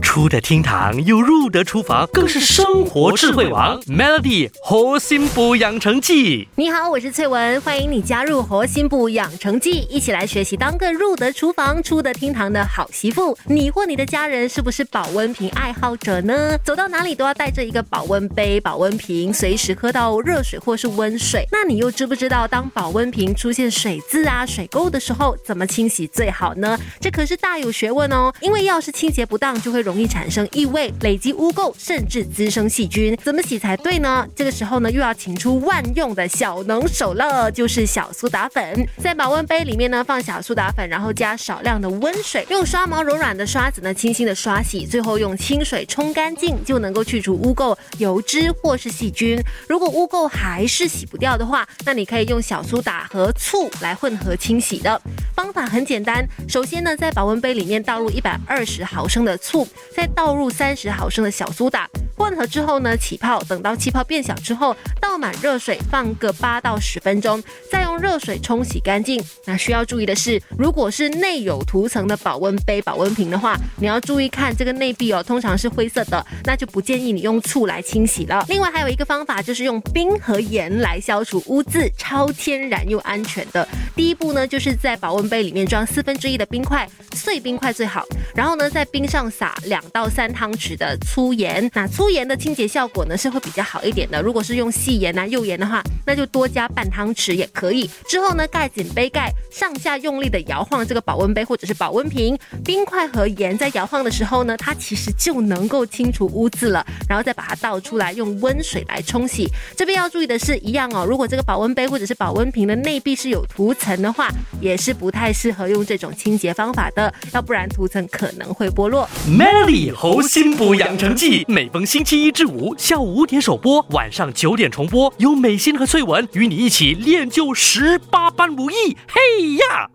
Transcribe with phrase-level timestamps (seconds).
[0.00, 3.80] 出得厅堂又入得厨房，更是生活智慧王。
[3.82, 13.36] Melody 活心补养成记，你好，我是翠文，欢迎你加入活心补养成记，一起来学习当个入得厨房、出得厅堂的好媳妇。
[13.46, 16.58] 你或你的家人是不是保温瓶爱好者呢？
[16.64, 21.46] 走到哪里都要带着一个保温杯、保温瓶，随时喝到热水或是温水。
[21.52, 26.78] 那你又知不知道，当保温瓶出现水渍啊、水垢的时候，怎么清洗最好呢？
[27.00, 33.18] 这可是大有学问哦，因为要是清洁不当，就会容容易产生异味、累积污垢，甚至滋生细菌。
[33.24, 34.24] 怎么洗才对呢？
[34.36, 38.86] 这个时候呢，又要请出万用的小能手了，就是小苏打粉。
[38.98, 49.42] 在保温杯里面呢，放小苏打粉，然后加少量的温水，用刷毛柔软的刷子呢，轻轻的刷洗，最后用清水冲干净，就能够去除污垢、油脂或是细菌。
[49.68, 55.02] 如果污垢还是洗不掉的话，那你可以用小苏打和醋来混合清洗的。
[55.34, 69.22] 方法很简单，首先呢，在保温杯里面倒入一百二十毫升的醋，再倒入三十毫升的小苏打，混合之后呢，起泡，等到气泡变小之后，倒满热水，放个八到十分钟，再热水冲洗干净。
[69.44, 78.44] 那需要注意的是，如果是内有涂层的保温杯、保温瓶的话，你要注意看这个内壁哦，通常是灰色的，那就不建议你用醋来清洗了。
[78.48, 83.66] 另外还有一个方法，就是用冰和盐来消除污渍，超天然又安全的。
[83.94, 88.04] 第一步呢，就是在保温杯里面装四分之一的冰块，碎冰块最好。
[88.34, 91.68] 然后呢，在冰上撒两到三汤匙的粗盐。
[91.74, 94.22] 那粗盐的清洁效果呢是会比较好一点的。
[94.22, 97.89] 如果是用细盐啊、幼盐的话，那就多加半汤匙也可以。
[98.06, 102.38] 之后呢，盖紧杯盖，上下用力的摇晃这个保温杯或者是保温瓶。
[102.64, 106.84] 冰块和盐在摇晃的时候呢，它其实就能够清除污渍了。
[107.08, 109.48] 然后再把它倒出来，用温水来冲洗。
[109.76, 114.28] 这边要注意的是，一样哦，如果这个保温杯或者是保温瓶的内壁是有涂层的话，
[114.60, 119.08] 也是不太适合用这种清洁方法的，要不然涂层可能会剥落。
[119.26, 128.74] Melody 活心补养成记，每逢星期一至五下午五点首播，晚上九点重播，有美心和翠文与你一起练就十十八般武艺。
[129.08, 129.88] 嘿呀！